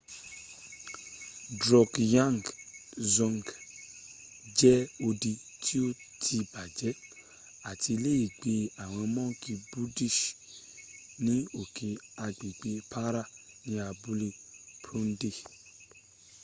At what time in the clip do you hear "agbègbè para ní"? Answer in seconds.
12.25-13.73